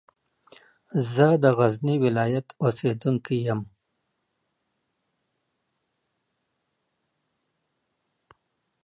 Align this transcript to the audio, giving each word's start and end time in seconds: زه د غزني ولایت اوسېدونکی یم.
زه 1.13 1.27
د 1.43 1.45
غزني 1.57 1.95
ولایت 2.05 2.47
اوسېدونکی 2.63 3.37
یم. 3.47 3.61